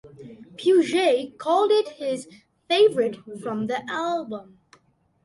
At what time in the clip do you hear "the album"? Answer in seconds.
3.67-4.57